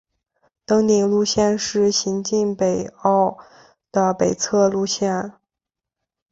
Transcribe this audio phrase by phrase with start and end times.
[0.65, 3.37] 登顶路线是行经北坳
[3.91, 5.33] 的北侧路线。